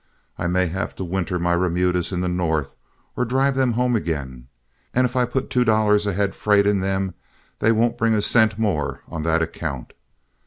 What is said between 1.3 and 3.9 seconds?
my remudas in the North, or drive them